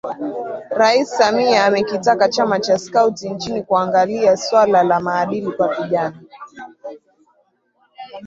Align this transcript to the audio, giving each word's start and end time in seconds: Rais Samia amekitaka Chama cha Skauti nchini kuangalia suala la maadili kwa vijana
Rais 0.77 1.13
Samia 1.17 1.65
amekitaka 1.65 2.29
Chama 2.29 2.59
cha 2.59 2.77
Skauti 2.77 3.29
nchini 3.29 3.63
kuangalia 3.63 4.37
suala 4.37 4.83
la 4.83 4.99
maadili 4.99 5.51
kwa 5.51 5.73
vijana 5.75 6.21